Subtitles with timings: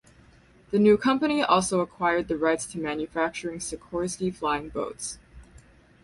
[0.71, 5.19] The new company also acquired the rights to manufacturing Sikorsky flying boats.